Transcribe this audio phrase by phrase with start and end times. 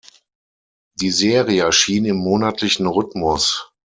[0.95, 3.71] Die Serie erschien im monatlichen Rhythmus.